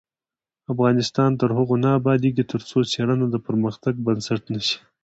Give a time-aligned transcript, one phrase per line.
[0.73, 4.77] افغانستان تر هغو نه ابادیږي، ترڅو څیړنه د پرمختګ بنسټ نشي.